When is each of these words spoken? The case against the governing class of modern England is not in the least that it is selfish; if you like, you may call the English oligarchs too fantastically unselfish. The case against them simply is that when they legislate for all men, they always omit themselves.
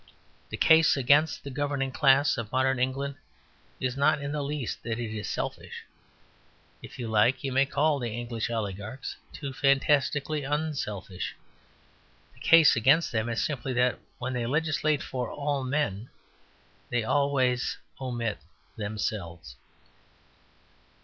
The 0.49 0.57
case 0.57 0.97
against 0.97 1.43
the 1.43 1.51
governing 1.51 1.91
class 1.91 2.35
of 2.35 2.51
modern 2.51 2.79
England 2.79 3.17
is 3.79 3.95
not 3.95 4.19
in 4.19 4.31
the 4.31 4.41
least 4.41 4.81
that 4.81 4.97
it 4.97 5.15
is 5.15 5.29
selfish; 5.29 5.83
if 6.81 6.97
you 6.97 7.07
like, 7.07 7.43
you 7.43 7.51
may 7.51 7.67
call 7.67 7.99
the 7.99 8.09
English 8.11 8.49
oligarchs 8.49 9.17
too 9.31 9.53
fantastically 9.53 10.43
unselfish. 10.43 11.35
The 12.33 12.39
case 12.39 12.75
against 12.75 13.11
them 13.11 13.31
simply 13.35 13.73
is 13.73 13.75
that 13.75 13.99
when 14.17 14.33
they 14.33 14.47
legislate 14.47 15.03
for 15.03 15.29
all 15.31 15.63
men, 15.63 16.09
they 16.89 17.03
always 17.03 17.77
omit 18.01 18.39
themselves. 18.77 19.55